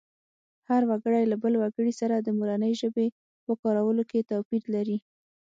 [0.69, 3.07] هر وګړی له بل وګړي سره د مورنۍ ژبې
[3.45, 4.97] په کارولو کې توپیر لري